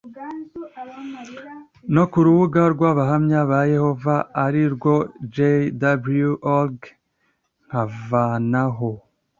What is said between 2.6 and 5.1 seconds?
rw abahamya ba yehova ari rwo